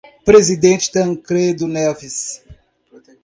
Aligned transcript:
Presidente 0.25 0.91
Tancredo 0.91 1.67
Neves 1.67 2.41